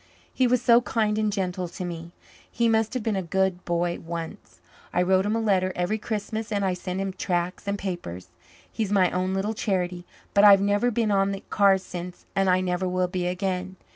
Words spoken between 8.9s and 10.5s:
my own little charity. But